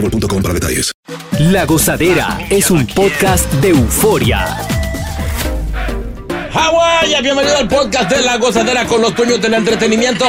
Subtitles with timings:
[0.00, 0.92] boostmobile.com para detalles.
[1.38, 4.56] La Gozadera es un podcast de euforia.
[6.52, 10.26] Hawái, bienvenido al podcast de La Gozadera con los dueños del entretenimiento.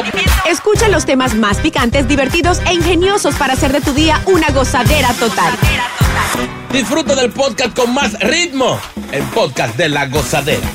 [0.48, 5.12] Escucha los temas más picantes, divertidos e ingeniosos para hacer de tu día una gozadera
[5.14, 5.54] total.
[6.72, 8.78] Disfruta del podcast con más ritmo.
[9.10, 10.68] El podcast de La Gozadera.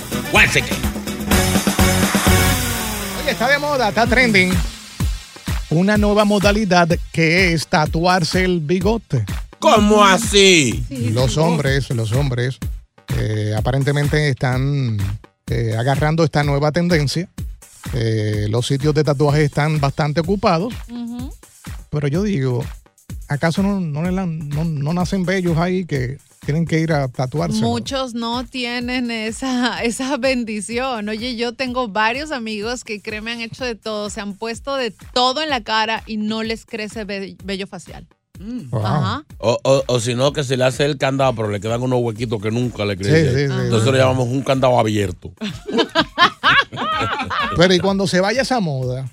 [3.21, 4.51] Oye, está de moda, está trending.
[5.73, 9.25] Una nueva modalidad que es tatuarse el bigote.
[9.59, 10.83] ¿Cómo así?
[11.11, 12.59] Los hombres, los hombres,
[13.17, 14.97] eh, aparentemente están
[15.47, 17.27] eh, agarrando esta nueva tendencia.
[17.93, 20.73] Eh, los sitios de tatuajes están bastante ocupados.
[21.89, 22.63] Pero yo digo,
[23.27, 27.59] ¿acaso no, no, no- no nacen bellos ahí que tienen que ir a tatuarse?
[27.61, 31.09] Muchos no tienen esa, esa bendición.
[31.09, 34.91] Oye, yo tengo varios amigos que créeme han hecho de todo, se han puesto de
[35.13, 38.05] todo en la cara y no les crece ve- vello facial.
[38.71, 38.85] Wow.
[38.85, 39.23] Ajá.
[39.37, 41.99] O, o- o si no, que se le hace el candado, pero le quedan unos
[42.01, 43.29] huequitos que nunca le Sí, crecen.
[43.29, 43.91] sí, sí, Entonces sí.
[43.91, 45.31] lo llamamos un candado abierto.
[47.55, 49.07] Pero y cuando se vaya esa moda,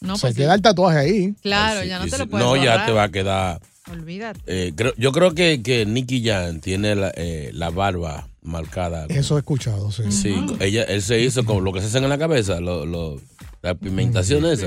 [0.00, 0.40] No, se pues sí.
[0.42, 1.34] queda el tatuaje ahí.
[1.42, 3.60] Claro, ya no te lo puedes No, ya te va a quedar.
[3.92, 4.40] Olvídate.
[4.46, 9.06] eh, creo- yo creo que, que Nicky Jan tiene la, eh, la barba marcada.
[9.08, 10.04] Eso he escuchado, sí.
[10.10, 13.20] Sí, ella, él se hizo con lo que se hacen en la cabeza, lo, lo-
[13.62, 14.66] la pigmentación esa.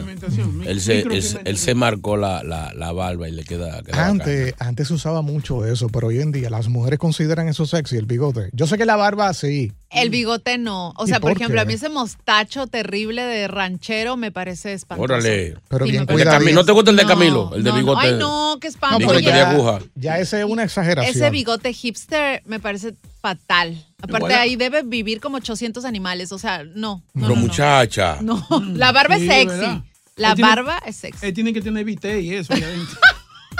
[0.65, 3.81] Él se, él, se- él se marcó la, la, la barba y le queda.
[3.93, 7.95] Antes, antes se usaba mucho eso, pero hoy en día las mujeres consideran eso sexy,
[7.97, 8.49] el bigote.
[8.53, 9.71] Yo sé que la barba sí.
[9.89, 10.93] El bigote no.
[10.97, 11.61] O ¿Y sea, por, por ejemplo, qué?
[11.61, 15.13] a mí ese mostacho terrible de ranchero me parece espantoso.
[15.13, 15.57] Órale.
[15.69, 16.05] Pero Sí, bien.
[16.05, 17.51] Camilo, ¿No te gusta el de No, Camilo?
[17.55, 17.79] El de no, no.
[17.81, 18.07] bigote.
[18.07, 18.99] Ay, no, qué espanto.
[18.99, 19.79] No, ya, aguja.
[19.95, 21.15] ya ese es una exageración.
[21.15, 23.85] Ese bigote hipster me parece fatal.
[24.01, 26.31] Aparte, Igual- ahí debe vivir como 800 animales.
[26.33, 26.75] O sea, no.
[26.75, 27.41] no, Pero no, no.
[27.41, 28.17] muchacha.
[28.21, 29.45] No, la barba Sí, es sexy.
[29.47, 29.81] verdad.
[30.17, 31.25] La Él tiene- barba es sexy.
[31.27, 32.53] Él tiene que tener viste y eso.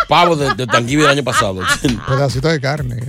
[0.08, 1.62] Pavo de, de del año pasado.
[2.08, 3.00] Pedacito de carne.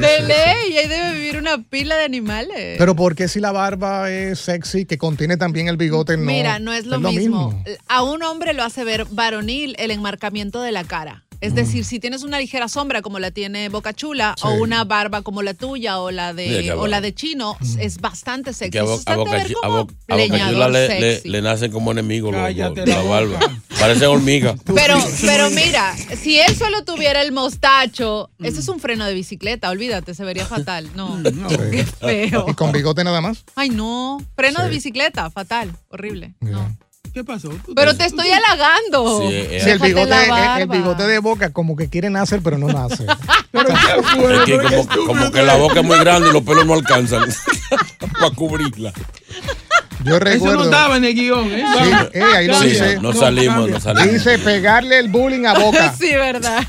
[0.00, 2.76] De ley, ahí debe vivir una pila de animales.
[2.78, 6.24] Pero ¿por qué si la barba es sexy, que contiene también el bigote, no?
[6.24, 7.62] Mira, no es lo, mismo.
[7.88, 11.24] A un hombre lo hace ver varonil el enmarcamiento de la cara.
[11.42, 14.44] Es decir, si tienes una ligera sombra como la tiene Boca Chula Sí.
[14.46, 18.52] o una barba como la tuya o la de o la de Chino, es bastante
[18.52, 18.70] sexy.
[18.70, 21.14] que a, Bo- Boca, te ve Chi- a como Bo- a Boca Chula le, le,
[21.14, 21.28] sexy.
[21.28, 23.40] le nacen como enemigos los- los- la barba.
[23.80, 24.60] Parecen hormigas.
[24.74, 29.70] Pero, pero mira, si él solo tuviera el mostacho, eso es un freno de bicicleta,
[29.70, 30.88] olvídate, se vería fatal.
[30.94, 31.48] No, No.
[31.48, 32.46] qué feo.
[32.48, 33.44] ¿Y con bigote nada más?
[33.56, 34.64] Ay, no, freno Sí.
[34.66, 36.34] de bicicleta, fatal, horrible.
[36.40, 36.76] No.
[37.12, 37.50] ¿Qué pasó?
[37.50, 39.20] ¿Tú- Pero te estoy halagando.
[39.20, 42.56] Sí, eh, Sí, el bigote, la el- bigote de boca como que quiere nacer, pero
[42.58, 43.04] no nace.
[43.52, 47.24] Pero Es que como, que la boca es muy grande y los pelos no alcanzan
[48.18, 48.92] para cubrirla.
[50.04, 50.56] Yo Eso recuerdo.
[50.56, 51.64] no estaba en el guion, ¿eh?
[52.12, 52.98] Sí, eh, ahí lo Sí, dice.
[53.00, 54.12] no salimos, no salimos.
[54.14, 55.94] Dice pegarle el bullying a boca.
[55.98, 56.64] Sí, verdad.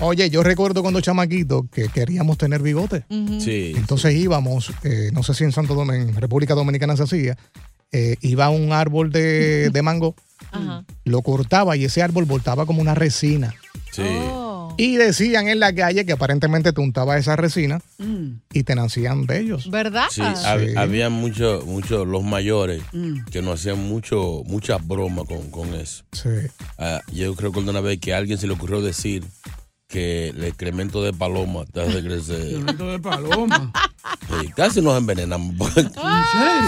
[0.00, 3.04] Oye, yo recuerdo cuando chamaquito que queríamos tener bigote.
[3.38, 3.74] Sí.
[3.76, 7.36] Entonces íbamos, eh, no sé si en Santo Domingo, en República Dominicana se hacía,
[7.92, 10.14] eh, iba a un árbol de, de mango,
[10.50, 10.84] Ajá.
[11.04, 13.54] lo cortaba y ese árbol voltaba como una resina.
[13.92, 14.02] Sí.
[14.04, 14.74] Oh.
[14.78, 19.26] Y decían en la calle que aparentemente te untaba esa resina Mm, y te nacían
[19.26, 19.70] bellos.
[19.70, 20.06] ¿Verdad?
[20.10, 20.74] Sí, hab- Sí.
[20.76, 23.24] había muchos, muchos, los mayores mm.
[23.30, 26.04] que nos hacían mucho, muchas bromas con, con eso.
[26.12, 26.30] Sí.
[26.78, 29.24] Ah, yo creo que una vez que a alguien se le ocurrió decir
[29.92, 32.48] que el excremento de paloma te hace crecer.
[32.48, 33.70] Violento de paloma.
[34.40, 35.54] Sí, casi nos envenenamos.
[35.76, 35.92] ¿En serio?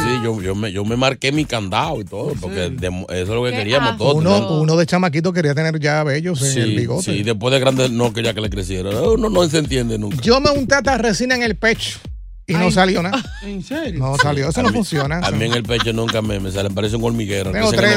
[0.05, 3.29] Sí, yo, yo, me, yo me marqué mi candado y todo, porque de- eso es
[3.29, 4.05] lo que queríamos asco.
[4.05, 4.17] todos.
[4.17, 4.61] Uno, ¿no?
[4.61, 7.03] uno de chamaquito quería tener ya bellos en el bigote.
[7.05, 8.91] sí, después de grande no quería que le creciera.
[8.91, 10.19] Uno no se entiende nunca.
[10.21, 11.99] Yo me unté hasta resina en el pecho
[12.47, 13.25] y no salió nada.
[13.43, 14.01] ¿En serio?
[14.01, 15.19] No salió, eso A no mí- funciona.
[15.21, 17.53] A mí en el pecho nunca me, me sale, parece un hormiguero.
[17.53, 17.97] Tengo tres,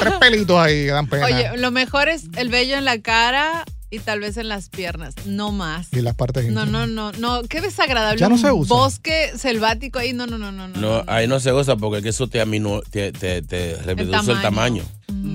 [0.00, 1.26] tres pelitos ahí que dan pena.
[1.26, 5.14] Oye, lo mejor es el vello en la cara y tal vez en las piernas,
[5.26, 5.88] no más.
[5.92, 8.18] Y las partes No, no, no, no, qué desagradable.
[8.20, 8.74] Ya no se usa.
[8.74, 10.68] Bosque selvático ahí, no, no, no, no.
[10.68, 10.80] no.
[10.80, 14.32] No, ahí no se goza porque es que eso te, aminu- te, te, te reduce
[14.32, 14.82] el tamaño.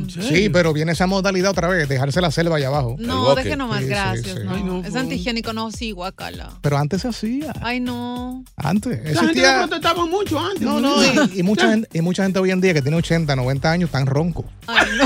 [0.09, 2.97] Sí, pero viene esa modalidad otra vez, dejarse la selva allá abajo.
[2.99, 4.37] No, deje nomás, Sí, gracias.
[4.39, 4.43] sí.
[4.43, 4.53] no.
[4.55, 6.49] Ay, no, es antihigiénico, no, sí, guacala.
[6.61, 7.53] Pero antes se hacía.
[7.61, 8.43] Ay, no.
[8.57, 8.91] Antes.
[8.91, 9.57] La gente no Existía.
[9.67, 10.61] protestaba mucho antes.
[10.61, 13.33] No, no, y, y mucha gente, y mucha gente hoy en día que tiene 80,
[13.35, 14.43] 90 años están ronco.
[14.67, 15.05] Ay, no.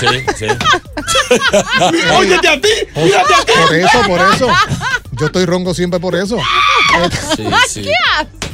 [0.00, 0.06] Sí,
[0.36, 0.46] sí.
[2.18, 3.52] Óyete a ti, fíjate a ti.
[3.66, 4.48] Por eso, por eso.
[5.12, 6.38] Yo estoy ronco siempre por eso.
[7.36, 7.90] Sí, sí.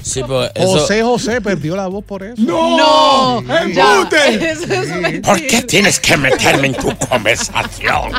[0.03, 0.53] Sí, eso.
[0.55, 2.35] José José perdió la voz por eso.
[2.39, 3.53] No, Sí.
[3.81, 4.51] embute.
[4.53, 5.23] Eso es mentira.
[5.23, 8.13] ¿Por qué tienes que meterme en tu conversación?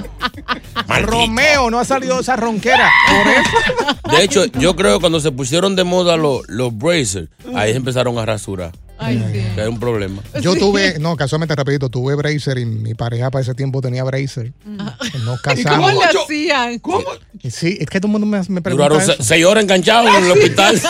[0.87, 1.11] Maldito.
[1.11, 2.91] Romeo no ha salido esa ronquera.
[3.07, 4.17] Por eso.
[4.17, 7.77] De hecho, yo creo que cuando se pusieron de moda los, los bracers, ahí se
[7.77, 8.71] empezaron a rasurar.
[8.99, 9.45] Ay, sí.
[9.55, 10.21] Que hay un problema.
[10.41, 14.53] Yo tuve, no, casualmente rapidito, tuve bracer y mi pareja para ese tiempo tenía bracer.
[14.65, 15.93] Nos ¿Cómo casamos.
[15.93, 16.79] le Yo- hacían?
[16.79, 17.03] ¿Cómo?
[17.49, 19.23] Sí, es que todo el mundo me, me pregunta Duraron eso.
[19.23, 20.81] seis horas enganchados en el hospital.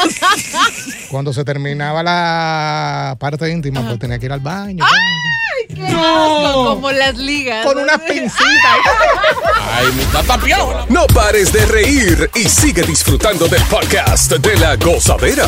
[1.10, 4.86] Cuando se terminaba la parte íntima, pues tenía que ir al baño.
[5.74, 7.66] Qué asco, como las ligas.
[7.66, 8.38] Con unas pincitas.
[9.74, 10.86] Ay, mi tata piola.
[10.90, 15.48] No pares de reír y sigue disfrutando del podcast de la gozadera.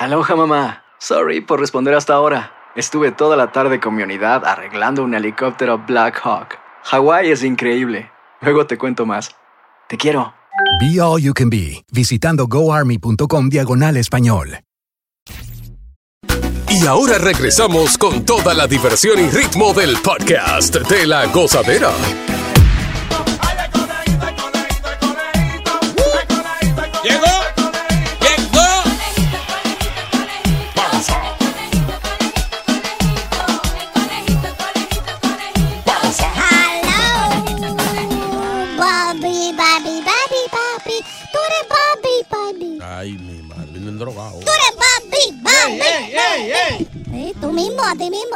[0.00, 0.82] Aloha mamá.
[0.98, 2.52] Sorry por responder hasta ahora.
[2.74, 6.58] Estuve toda la tarde con mi unidad arreglando un helicóptero Black Hawk.
[6.84, 8.10] Hawái es increíble.
[8.40, 9.36] Luego te cuento más.
[9.90, 10.32] Te quiero.
[10.80, 14.60] Be All You Can Be, visitando goarmy.com diagonal español.
[16.70, 21.90] Y ahora regresamos con toda la diversión y ritmo del podcast de la gozadera.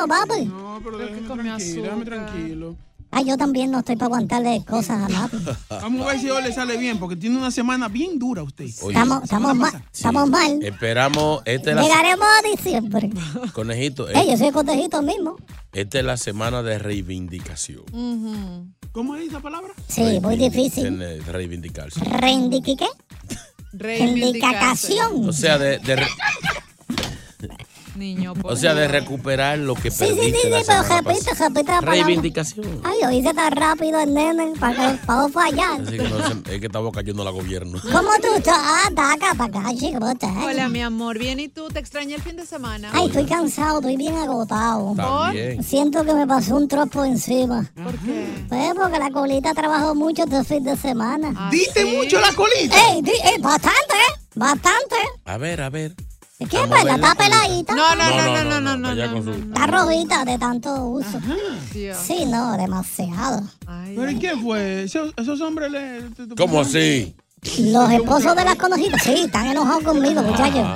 [0.07, 0.45] Mismo, Bobby.
[0.47, 2.77] No, pero déjame tranquilo, déjame tranquilo.
[3.17, 5.45] Ay, yo también no estoy para aguantarle cosas a Bobby.
[5.71, 8.65] Vamos a ver si hoy le sale bien, porque tiene una semana bien dura usted.
[8.83, 10.63] Oye, Estamos, estamos mal, estamos mal.
[10.65, 11.43] esperamos.
[11.45, 13.11] Esta es la, Llegaremos a diciembre.
[13.53, 15.37] conejito, Ey, eh, yo soy cotejito mismo.
[15.73, 17.85] esta es la semana de reivindicación.
[18.91, 19.73] ¿Cómo es esa palabra?
[19.89, 20.99] Sí, muy difícil.
[21.27, 22.01] Reivindicarse.
[22.01, 22.87] ¿Rendiqui qué?
[23.73, 25.29] Reivindicación.
[25.29, 26.07] O sea, de, de re-
[27.97, 30.83] Niño, por o sea, de recuperar lo que Sí, sí, sí, perdiste sí, la pero
[30.83, 31.91] repite, repite la palabra.
[32.05, 32.81] Reivindicación.
[32.83, 35.81] Ay, lo hice tan rápido el nene para que para no fallar.
[35.81, 37.79] Así que no es que estamos cayendo la gobierno.
[37.83, 38.57] ¿Cómo tú estás?
[38.59, 39.99] Ah, acá para acá, chico.
[40.01, 40.31] ¿cómo estás?
[40.45, 41.19] Hola, mi amor.
[41.19, 41.69] Bien, ¿y tú?
[41.69, 42.91] ¿Te extrañé el fin de semana?
[42.93, 44.95] Ay, estoy cansado, estoy bien agotado.
[44.97, 45.63] También.
[45.63, 47.71] Siento que me pasó un tropo encima.
[47.83, 48.27] ¿Por qué?
[48.49, 51.33] Pues porque la colita trabajó mucho este fin de semana.
[51.37, 51.97] ¿Ah, ¿Diste sí?
[51.97, 52.77] mucho la colita?
[52.93, 54.21] ¡Ey, di- ey, bastante, ¿eh?
[54.35, 54.97] Bastante.
[55.27, 55.95] A ver, a ver.
[56.49, 56.85] ¿Qué Vamos a pues?
[56.85, 57.75] ver Está peladita.
[57.75, 59.33] No, no, no, no, no, no, no.
[59.33, 61.21] Está rojita de tanto uso.
[61.73, 63.43] Sí, no, demasiado.
[63.67, 64.21] Ay, ¿Pero y ay.
[64.21, 64.83] qué fue?
[64.85, 66.03] ¿Esos, hombres le...
[66.37, 67.15] ¿Cómo así?
[67.59, 70.67] Los esposos de las conejitas, sí, están enojados conmigo, muchachos.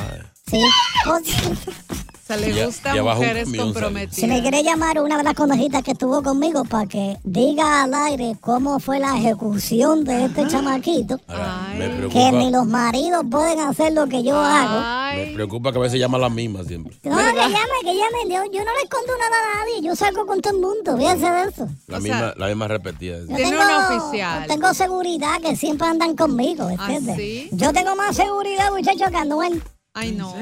[0.50, 0.62] Sí.
[2.28, 4.14] Pues, Se le Ya- gusta ya mujeres comprometidas.
[4.16, 7.94] Si me quiere llamar una de las conejitas que estuvo conmigo para que diga al
[7.94, 11.78] aire cómo fue la ejecución de este chamaquito, Ahora, Ay.
[11.78, 15.16] me que ni los maridos pueden hacer lo que yo hago.
[15.16, 16.94] me preocupa que a veces llama la misma siempre.
[17.02, 18.18] No, que llame, que llame.
[18.28, 19.80] Yo, yo no le escondo nada a nadie.
[19.82, 20.96] Yo salgo con todo el mundo.
[20.98, 21.66] Fíjense de eso.
[21.86, 23.18] La O misma, sea, la misma repetida.
[23.20, 24.46] Yo Tiene una oficial.
[24.46, 27.16] Tengo seguridad que siempre andan conmigo, ¿Ah, ¿entiendes?
[27.16, 27.48] sí?
[27.52, 29.62] Yo tengo más seguridad, muchachos, que Anuel.
[29.94, 30.34] Ay, no.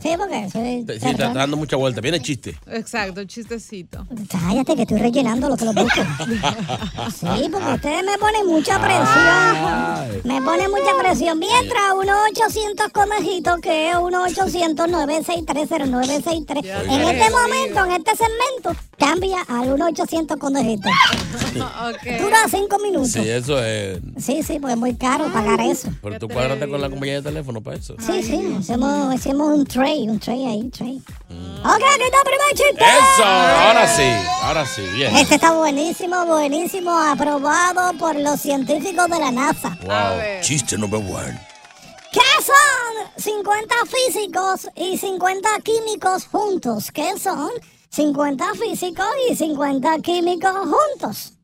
[0.00, 0.86] Sí, porque soy...
[0.98, 2.00] Sí, está dando mucha vuelta.
[2.00, 2.56] Viene chiste.
[2.66, 4.06] Exacto, chistecito.
[4.30, 6.00] Cállate, que estoy rellenando lo que lo busco.
[7.12, 10.22] Sí, porque ustedes me ponen mucha presión.
[10.24, 11.38] Me ponen mucha presión.
[11.38, 16.64] Mientras, 1-800 conejitos, que es 1-800-963-0963.
[16.64, 20.88] En este momento, en este segmento, Cambia al 1-800 conejito.
[21.52, 22.18] Ok.
[22.18, 23.12] Dura cinco minutos.
[23.12, 23.98] Sí, eso es.
[24.16, 25.88] Sí, sí, pues es muy caro pagar eso.
[26.00, 27.94] Pero tú cuadraste con la compañía de teléfono para eso.
[27.98, 30.96] Sí, sí, hacemos, hacemos un tray, un tray ahí, un tray.
[30.96, 32.84] Ok, aquí está el primer chiste.
[32.84, 34.10] Eso, ahora sí,
[34.42, 35.14] ahora sí, bien.
[35.16, 39.76] Este está buenísimo, buenísimo, aprobado por los científicos de la NASA.
[39.82, 41.38] Wow, chiste number one.
[42.12, 46.90] ¿Qué son 50 físicos y 50 químicos juntos?
[46.92, 47.50] ¿Qué son
[47.92, 51.34] 50 físicos y 50 químicos juntos?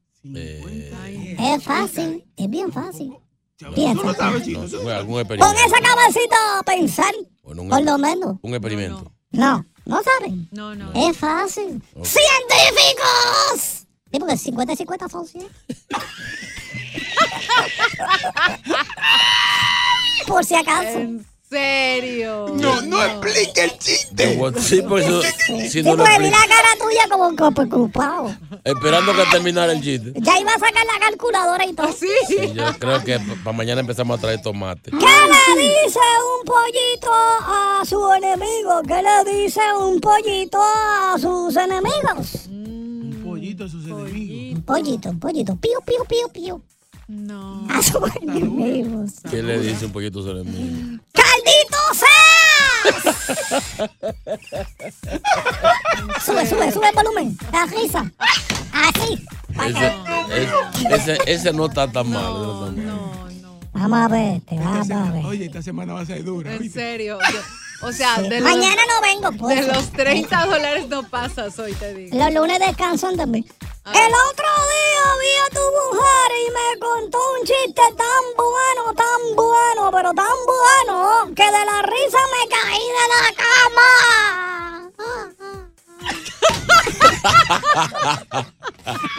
[1.38, 3.12] Es fácil, es bien fácil.
[3.74, 4.02] Piensa.
[4.02, 7.12] No, algún Pon esa cabecita a pensar,
[7.42, 8.36] un- por lo menos.
[8.40, 9.12] Un experimento.
[9.30, 10.48] No, no saben.
[10.52, 10.90] No, no.
[10.94, 11.82] Es fácil.
[12.02, 13.84] ¡Científicos!
[14.10, 15.48] Sí, porque 50 y 50 son 100.
[20.26, 20.98] Por si acaso.
[21.50, 22.46] ¿En serio?
[22.56, 24.38] No, no explique el chiste.
[24.60, 28.36] Sí, pues eso, si Sí, no lo porque vi la cara tuya como que preocupado.
[28.64, 30.12] Esperando que terminara el chiste.
[30.16, 31.90] Ya iba a sacar la calculadora y todo.
[31.92, 32.06] ¿Sí?
[32.26, 34.90] Sí, yo creo que para mañana empezamos a traer tomate.
[34.90, 35.98] ¿Qué le dice
[36.38, 38.82] un pollito a su enemigo?
[38.86, 42.46] ¿Qué le dice un pollito a sus enemigos?
[42.48, 44.54] Un pollito a sus enemigos.
[44.58, 45.56] Un pollito, un pollito.
[45.56, 46.62] Pío, pío, pío, pío.
[47.08, 47.66] No.
[47.70, 49.12] A sus enemigos.
[49.30, 50.98] ¿Qué le dice un poquito sobre mí?
[51.48, 53.14] ¡Caldito seas!
[56.24, 57.38] sube, sube, sube el volumen.
[57.52, 58.10] La risa.
[58.72, 59.24] Así.
[59.66, 59.86] Ese,
[60.36, 62.22] es- ese, ese no está tan mal.
[62.22, 63.28] ese no mal.
[63.72, 65.24] Vamos a ver, te vamos a ver.
[65.26, 66.52] Oye, esta semana va a ser dura.
[66.54, 67.18] En serio.
[67.80, 69.64] O sea, de los, Mañana no vengo, pues.
[69.66, 72.16] de los 30 dólares no pasas hoy, te digo.
[72.18, 73.44] Los lunes descansan también.
[73.94, 79.20] El otro día vi a tu mujer y me contó un chiste tan bueno, tan
[79.36, 80.96] bueno, pero tan bueno,
[81.34, 83.88] que de la risa me caí de la cama.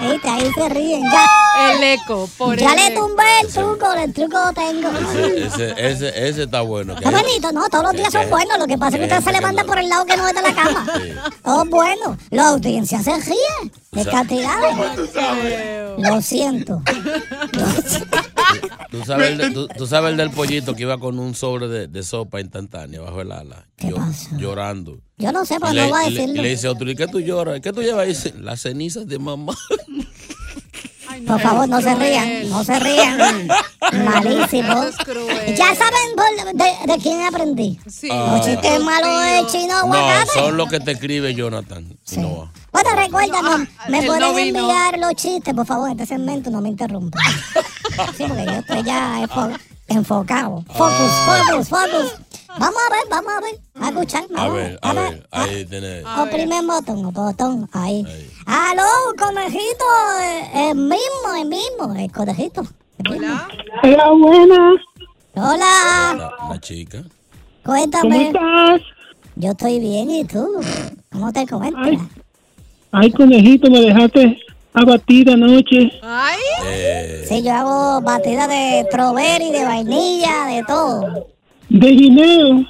[0.02, 1.04] Viste, ahí se ríen.
[1.12, 1.26] Ya,
[1.74, 3.06] El eco, por ya el le eco.
[3.08, 4.90] tumbé el truco, el truco lo tengo.
[4.90, 6.96] Ese, ese, ese está bueno.
[6.96, 8.58] que Está hay- bonito, no, todos los días son buenos.
[8.58, 10.34] Lo que pasa es que usted se levanta no- por el lado que no es
[10.34, 10.86] de la cama.
[11.44, 12.18] Todo bueno.
[12.32, 15.10] La audiencia se ríe de cantidades.
[15.98, 16.82] Lo siento.
[18.92, 21.68] ¿Tú sabes, el de- tú, tú sabes el del pollito que iba con un sobre
[21.68, 23.68] de, de sopa instantánea bajo el ala.
[23.76, 24.30] ¿Qué pasó?
[24.38, 25.00] Llorando.
[25.18, 26.42] Yo no sé, pero no voy a y le- y decirlo.
[26.44, 27.60] le dice a otro, ¿y qué tú lloras?
[27.62, 28.06] ¿Qué tú llevas?
[28.06, 29.54] Y dice, las cenizas de mamá.
[31.28, 33.48] Por favor, no se rían, no se rían.
[34.06, 34.86] Malísimo.
[35.56, 37.80] Ya saben por- de, de quién aprendí.
[37.90, 38.08] Sí.
[38.10, 39.82] Los chistes malos de chino Ah.
[39.86, 40.32] No, aguacate.
[40.34, 41.86] son los que te escribe Jonathan.
[42.18, 42.52] No.
[42.72, 43.58] Bueno, recuerda, no,
[43.90, 44.60] me él pueden vino.
[44.60, 47.20] enviar los chistes, por favor, este segmento no me interrumpa.
[48.16, 50.64] Sí, porque yo estoy ya enfo- enfocado.
[50.74, 52.16] Focus, focus, focus.
[52.60, 53.60] Vamos a ver, vamos a ver.
[53.82, 54.24] A escuchar.
[54.36, 56.04] A ver, a ver, ahí tenés.
[56.18, 58.06] Oprime el botón, el botón, ahí.
[58.46, 58.84] Aló,
[59.18, 59.86] conejito,
[60.22, 62.64] eh, el mismo, el mismo, el conejito.
[63.10, 63.48] Hola.
[63.84, 64.76] Hola, buenas.
[65.36, 67.02] Hola, La, la chica.
[67.64, 68.28] cuéntame.
[68.28, 68.82] estás?
[69.36, 70.46] Yo estoy bien, ¿y tú?
[71.14, 72.02] ¿Cómo te encuentras?
[72.92, 74.38] Ay, conejito, me dejaste
[74.74, 75.92] abatida anoche.
[76.04, 76.38] Ay.
[76.66, 81.28] Eh, Sí, yo hago batida de strawberry, de vainilla, de todo.
[81.70, 82.66] De guineo.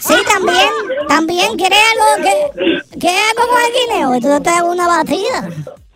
[0.00, 0.68] Sí, también,
[1.08, 4.14] también, ¿quieres algo que, que hago con el guineo?
[4.14, 5.48] Entonces te hago una batida.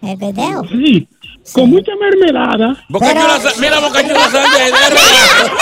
[0.03, 0.63] El guineo.
[0.69, 1.09] Sí.
[1.53, 2.77] Con mucha mermelada.
[2.89, 5.57] Boca Pero- Chula mira, Boca Chula Sánchez, de relajo.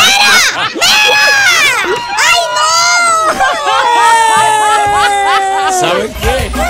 [5.80, 6.69] ¿Saben qué?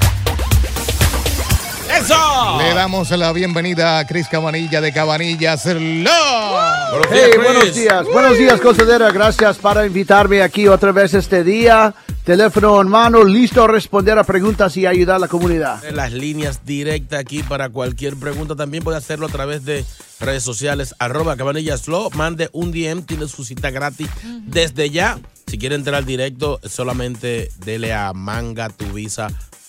[2.01, 2.57] ¡Eso!
[2.57, 5.77] Le damos la bienvenida a Cris Cabanilla de Cabanillas días,
[7.11, 9.11] Hey, buenos días, buenos días, Cosadera.
[9.11, 11.93] Gracias para invitarme aquí otra vez este día.
[12.23, 15.83] Teléfono en mano, listo a responder a preguntas y ayudar a la comunidad.
[15.91, 18.55] Las líneas directas aquí para cualquier pregunta.
[18.55, 19.85] También puede hacerlo a través de
[20.19, 22.09] redes sociales, arroba cabanillas flow.
[22.15, 24.09] Mande un DM, tiene su cita gratis
[24.47, 25.19] desde ya.
[25.45, 28.11] Si quiere entrar al directo, solamente dele a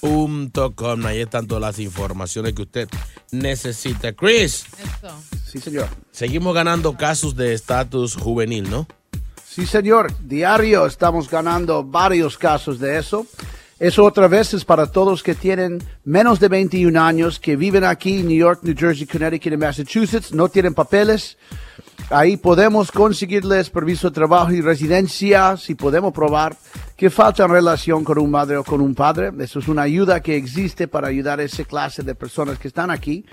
[0.03, 1.07] mangatuvisa.com.
[1.07, 2.89] Ahí están todas las informaciones que usted
[3.31, 4.13] necesita.
[4.13, 5.15] Chris, Eso.
[5.47, 5.89] Sí, señor.
[6.11, 8.87] seguimos ganando casos de estatus juvenil, ¿no?
[9.47, 10.13] Sí, señor.
[10.23, 13.27] Diario estamos ganando varios casos de eso.
[13.79, 18.21] Eso otra vez es para todos que tienen menos de 21 años, que viven aquí
[18.21, 21.37] en New York, New Jersey, Connecticut y Massachusetts, no tienen papeles.
[22.11, 26.57] Ahí podemos conseguirles permiso de trabajo y residencia si podemos probar
[26.97, 29.33] que falta en relación con un madre o con un padre.
[29.41, 32.91] Eso es una ayuda que existe para ayudar a esa clase de personas que están
[32.91, 33.25] aquí.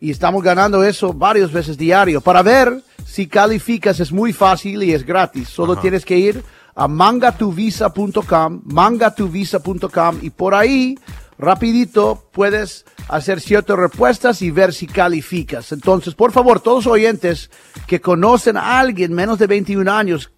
[0.00, 2.20] y estamos ganando eso varias veces diario.
[2.20, 5.48] Para ver si calificas es muy fácil y es gratis.
[5.48, 5.82] Solo Ajá.
[5.82, 6.42] tienes que ir
[6.74, 10.98] a mangatuvisa.com, mangatuvisa.com y por ahí
[11.38, 15.72] rapidito puedes hacer ciertas respuestas y ver si calificas.
[15.72, 17.50] Entonces, por favor, todos los oyentes
[17.86, 20.30] que conocen a alguien menos de 21 años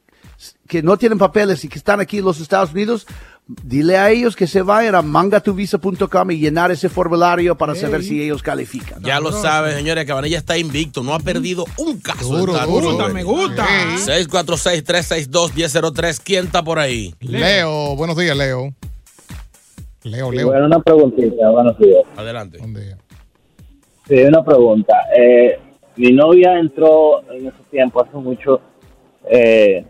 [0.69, 3.07] que no tienen papeles y que están aquí en los Estados Unidos,
[3.47, 8.23] dile a ellos que se vayan a mangatuvisa.com y llenar ese formulario para saber si
[8.23, 9.03] ellos califican.
[9.03, 12.37] Ya lo saben, señores, Cabanilla está invicto, no ha perdido un caso.
[12.37, 12.55] Duro.
[12.55, 13.67] Me gusta, me gusta.
[13.97, 16.21] 646-362-1003.
[16.23, 17.15] ¿Quién está por ahí?
[17.21, 18.75] Leo, buenos días, Leo.
[20.11, 20.47] Leo, Leo.
[20.49, 22.03] bueno, una preguntita, buenos días.
[22.17, 22.59] Adelante.
[24.09, 24.95] Sí, una pregunta.
[25.19, 25.59] Eh,
[25.97, 28.61] mi novia entró en ese tiempo, hace mucho,
[29.29, 29.85] eh,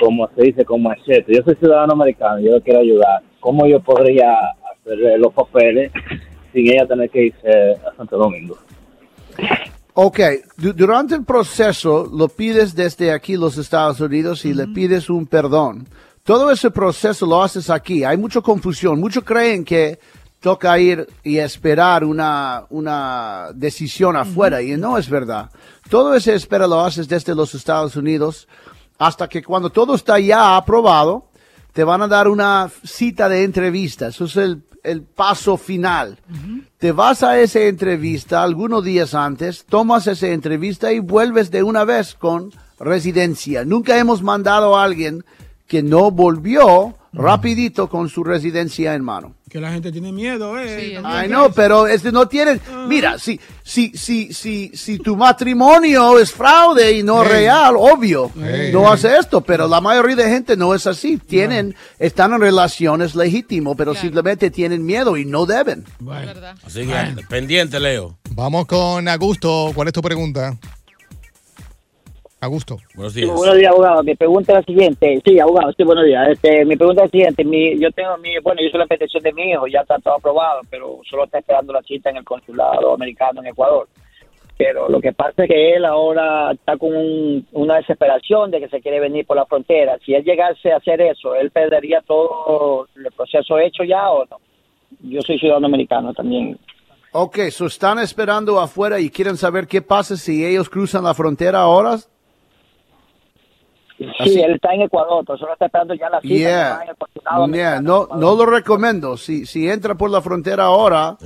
[0.00, 1.32] como se dice, con machete.
[1.34, 3.22] Yo soy ciudadano americano, yo le quiero ayudar.
[3.40, 5.92] ¿Cómo yo podría hacer los papeles
[6.52, 7.48] sin ella tener que irse
[7.86, 8.56] a Santo Domingo?
[9.94, 10.18] Ok,
[10.56, 15.26] du- durante el proceso lo pides desde aquí los Estados Unidos y le pides un
[15.26, 15.86] perdón.
[16.26, 18.02] Todo ese proceso lo haces aquí.
[18.02, 18.98] Hay mucha confusión.
[18.98, 20.00] Muchos creen que
[20.40, 25.50] toca ir y esperar una, una decisión afuera y no es verdad.
[25.88, 28.48] Todo ese espera lo haces desde los Estados Unidos
[28.98, 31.28] hasta que cuando todo está ya aprobado,
[31.72, 34.08] te van a dar una cita de entrevista.
[34.08, 36.18] Eso es el, el paso final.
[36.78, 41.84] Te vas a esa entrevista algunos días antes, tomas esa entrevista y vuelves de una
[41.84, 43.64] vez con residencia.
[43.64, 45.24] Nunca hemos mandado a alguien
[45.66, 49.34] que no volvió rapidito con su residencia en mano.
[49.48, 51.00] Que la gente tiene miedo, ¿eh?
[51.02, 52.60] Ay, no, pero este no tienen.
[52.88, 57.28] Mira, si, si, si, si, si tu matrimonio es fraude y no Ey.
[57.28, 58.72] real, obvio, Ey.
[58.72, 59.40] no hace esto.
[59.40, 61.16] Pero la mayoría de gente no es así.
[61.16, 65.84] Tienen, están en relaciones legítimas, pero simplemente tienen miedo y no deben.
[66.64, 68.18] Así que, pendiente, Leo.
[68.32, 69.70] Vamos con Augusto.
[69.74, 70.54] ¿Cuál es tu pregunta?
[72.40, 72.76] Augusto.
[72.94, 74.02] Buenos Sí, buenos días, abogado.
[74.02, 75.20] Mi pregunta es la siguiente.
[75.24, 76.28] Sí, abogado, sí, buenos días.
[76.28, 77.44] Este, mi pregunta es la siguiente.
[77.44, 80.14] Mi, yo tengo mi, bueno, yo hice la petición de mi hijo, ya está todo
[80.16, 83.88] aprobado, pero solo está esperando la cita en el consulado americano en Ecuador.
[84.58, 88.68] Pero lo que pasa es que él ahora está con un- una desesperación de que
[88.68, 89.98] se quiere venir por la frontera.
[90.04, 94.38] Si él llegase a hacer eso, ¿él perdería todo el proceso hecho ya o no?
[95.02, 96.58] Yo soy ciudadano americano también.
[97.12, 101.60] Ok, so están esperando afuera y quieren saber qué pasa si ellos cruzan la frontera
[101.60, 101.96] ahora.
[103.98, 106.34] Sí, él está en Ecuador, pero solo está esperando ya la cita.
[106.34, 106.80] Yeah.
[106.82, 109.16] en el consulado Yeah, no, no lo recomiendo.
[109.16, 111.16] Si, si entra por la frontera ahora,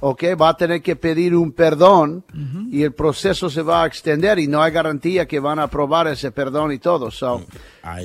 [0.00, 2.24] ok, va a tener que pedir un perdón
[2.70, 6.08] y el proceso se va a extender y no hay garantía que van a aprobar
[6.08, 7.10] ese perdón y todo.
[7.10, 7.40] So,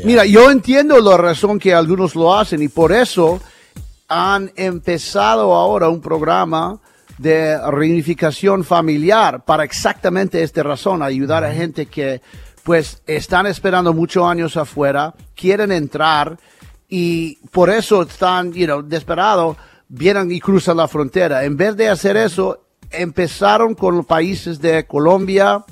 [0.06, 3.42] mira, yo entiendo la razón que algunos lo hacen y por eso
[4.08, 6.80] han empezado ahora un programa
[7.18, 12.22] de reunificación familiar para exactamente esta razón, ayudar a gente que
[12.68, 16.38] pues están esperando muchos años afuera, quieren entrar
[16.90, 19.56] y por eso están, you know, desesperados,
[19.88, 21.46] vienen y cruzan la frontera.
[21.46, 25.64] En vez de hacer eso, empezaron con los países de Colombia,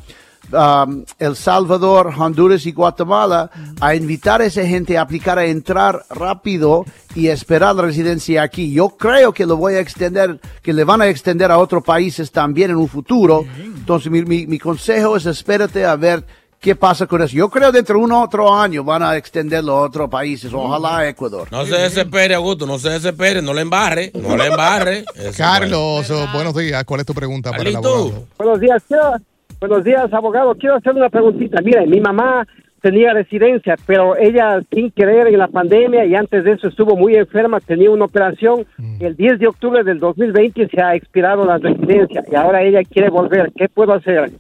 [0.54, 6.06] um, El Salvador, Honduras y Guatemala a invitar a esa gente a aplicar a entrar
[6.10, 8.72] rápido y esperar la residencia aquí.
[8.72, 12.32] Yo creo que lo voy a extender, que le van a extender a otros países
[12.32, 13.44] también en un futuro.
[13.58, 16.26] Entonces mi, mi, mi consejo es espérate a ver
[16.60, 17.36] qué pasa con eso.
[17.36, 21.10] Yo creo dentro de un otro año van a extenderlo a otros países, ojalá a
[21.10, 21.48] Ecuador.
[21.52, 25.06] No se desespere, Augusto, no se desespere, no le embarre, no le embarre.
[25.16, 26.84] Eso, Carlos, buenos días.
[26.86, 28.26] ¿Cuál es tu pregunta para el abogado?
[28.38, 29.14] Buenos días, quiero-
[29.60, 30.56] buenos días, abogado.
[30.56, 31.62] Quiero hacer una preguntita.
[31.64, 32.46] Mire, mi mamá
[32.82, 37.16] tenía residencia, pero ella sin querer en la pandemia y antes de eso estuvo muy
[37.16, 38.66] enferma, tenía una operación.
[39.00, 43.10] El 10 de octubre del 2020 se ha expirado la residencia y ahora ella quiere
[43.10, 43.52] volver.
[43.56, 44.32] ¿Qué puedo hacer?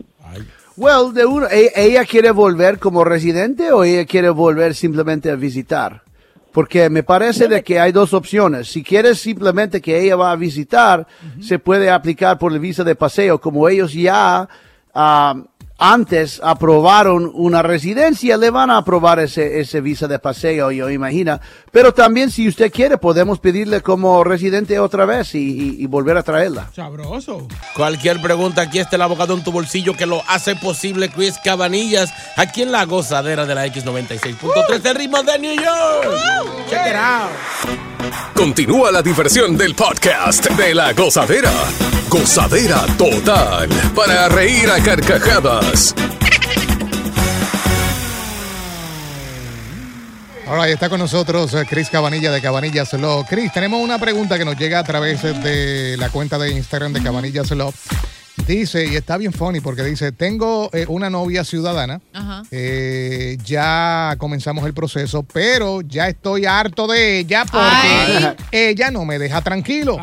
[0.77, 5.35] Well, de uno, ¿e- ¿ella quiere volver como residente o ella quiere volver simplemente a
[5.35, 6.03] visitar?
[6.51, 8.69] Porque me parece de que hay dos opciones.
[8.69, 11.05] Si quieres simplemente que ella va a visitar,
[11.41, 13.41] se puede aplicar por el visa de paseo.
[13.41, 14.47] Como ellos ya
[14.93, 15.35] ah,
[15.77, 21.39] antes aprobaron una residencia, le van a aprobar ese, ese visa de paseo, yo imagino.
[21.71, 26.17] Pero también si usted quiere, podemos pedirle como residente otra vez y, y- y volver
[26.17, 26.69] a traerla.
[26.75, 27.47] Sabroso.
[27.75, 32.13] Cualquier pregunta, aquí está el abogado en tu bolsillo que lo hace posible, Chris Cabanillas,
[32.37, 36.07] aquí en la gozadera de la X96.3, el ritmo de New York.
[36.69, 37.29] Check it out.
[38.35, 41.51] Continúa la diversión del podcast de la gozadera.
[42.09, 43.67] Gozadera total.
[43.95, 45.64] Para reír a carcajadas.
[50.47, 53.25] Ahora está con nosotros eh, Chris Cabanilla de Cabanillas Law.
[53.27, 57.01] Chris, tenemos una pregunta que nos llega a través de la cuenta de Instagram de
[57.01, 57.73] Cabanillas Law.
[58.47, 62.43] Dice, y está bien funny porque dice, tengo eh, una novia ciudadana, Ajá.
[62.51, 69.17] eh, ya comenzamos el proceso, pero ya estoy harto de ella porque ella no me
[69.17, 69.97] deja tranquilo.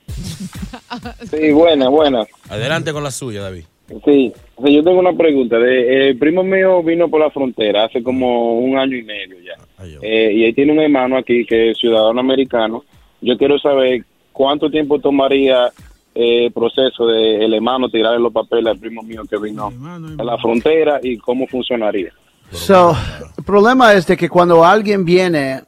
[1.31, 2.27] Sí, buena, buena.
[2.49, 3.67] Adelante con la suya, David.
[4.05, 5.59] Sí, o sea, yo tengo una pregunta.
[5.59, 9.85] De, el primo mío vino por la frontera hace como un año y medio ya.
[10.03, 12.85] Eh, y él tiene un hermano aquí que es ciudadano americano.
[13.21, 15.67] Yo quiero saber cuánto tiempo tomaría
[16.15, 19.73] eh, el proceso de el hermano tirarle los papeles al primo mío que vino
[20.19, 22.13] a la frontera y cómo funcionaría.
[22.51, 22.95] So,
[23.39, 25.63] el problema es de que cuando alguien viene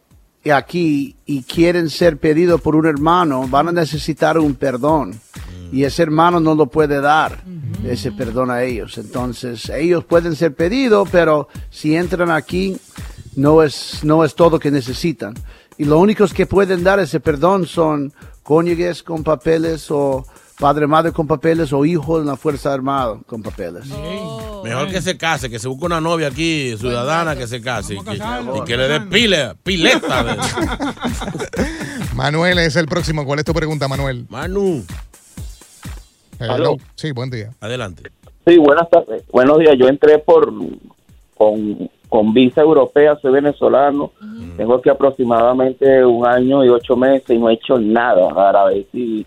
[0.52, 5.18] aquí y quieren ser pedido por un hermano, van a necesitar un perdón.
[5.72, 7.42] Y ese hermano no lo puede dar,
[7.84, 8.98] ese perdón a ellos.
[8.98, 12.76] Entonces, ellos pueden ser pedidos, pero si entran aquí,
[13.36, 15.34] no es, no es todo que necesitan.
[15.76, 20.24] Y los únicos que pueden dar ese perdón son cónyuges con papeles o
[20.58, 23.84] padre, madre con papeles o hijos en la Fuerza Armada con papeles.
[24.62, 27.94] Mejor que se case, que se busque una novia aquí, ciudadana, que se case.
[27.94, 30.24] Y que, y que le dé pile, pileta.
[30.24, 30.36] de-
[32.14, 33.24] Manuel es el próximo.
[33.24, 34.26] ¿Cuál es tu pregunta, Manuel?
[34.30, 34.84] Manu.
[36.38, 36.76] Hello.
[36.94, 37.50] Sí, buen día.
[37.60, 38.10] Adelante.
[38.46, 39.22] Sí, buenas tardes.
[39.32, 39.74] Buenos días.
[39.78, 40.52] Yo entré por
[41.36, 44.12] con, con visa europea, soy venezolano.
[44.56, 48.86] Tengo aquí aproximadamente un año y ocho meses y no he hecho nada para ver
[48.92, 49.26] si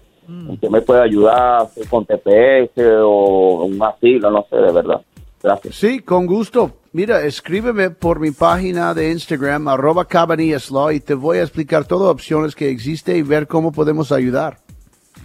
[0.49, 5.01] usted me puede ayudar con TPS o un asilo, no sé, de verdad.
[5.41, 5.75] Gracias.
[5.75, 6.77] Sí, con gusto.
[6.93, 12.07] Mira, escríbeme por mi página de Instagram, arroba cabanillaslaw, y te voy a explicar todas
[12.07, 14.57] las opciones que existen y ver cómo podemos ayudar.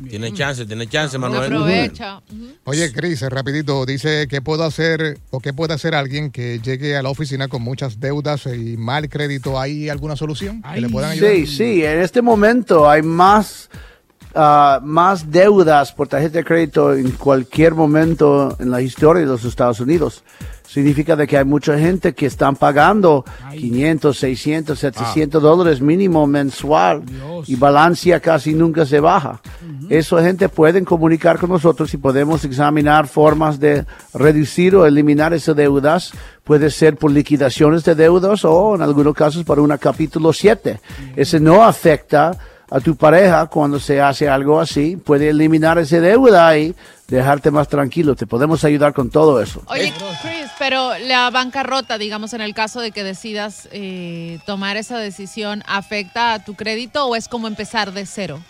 [0.09, 1.45] Tiene chance, tiene chance, Manuel.
[1.45, 2.21] Aprovecha.
[2.65, 7.03] Oye, Cris, rapidito, dice ¿qué puedo hacer o qué puede hacer alguien que llegue a
[7.03, 9.61] la oficina con muchas deudas y mal crédito?
[9.61, 11.33] ¿Hay alguna solución que le puedan ayudar?
[11.33, 13.71] Sí, sí, en este momento hay más,
[14.35, 19.45] ah, más deudas por tarjeta de crédito en cualquier momento en la historia de los
[19.45, 20.23] Estados Unidos.
[20.67, 27.03] Significa de que hay mucha gente que están pagando 500, 600, 700 dólares mínimo mensual
[27.47, 29.43] y balancia casi nunca se baja.
[29.91, 35.57] Esa gente pueden comunicar con nosotros y podemos examinar formas de reducir o eliminar esas
[35.57, 36.13] deudas.
[36.43, 40.81] Puede ser por liquidaciones de deudas o en algunos casos por una capítulo 7.
[41.17, 42.39] Ese no afecta
[42.73, 44.97] a tu pareja cuando se hace algo así.
[44.97, 46.75] Puede eliminar esa deuda y
[47.07, 48.17] dejarte más tranquilo.
[48.17, 49.63] Te podemos ayudar con todo eso.
[49.67, 54.99] Oye, Chris, pero la bancarrota, digamos, en el caso de que decidas eh, tomar esa
[54.99, 58.41] decisión, ¿afecta a tu crédito o es como empezar de cero?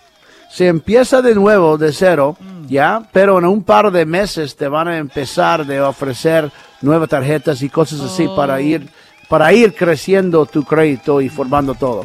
[0.52, 2.37] se empieza de nuevo de cero,
[2.68, 7.62] ya, pero en un par de meses te van a empezar de ofrecer nuevas tarjetas
[7.62, 8.87] y cosas así para ir
[9.30, 12.04] para ir creciendo tu crédito y formando todo.